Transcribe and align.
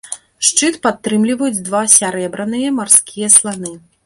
Шчыт 0.47 0.79
падтрымліваюць 0.87 1.63
два 1.67 1.83
сярэбраныя 1.97 2.73
марскія 2.79 3.31
сланы. 3.37 3.77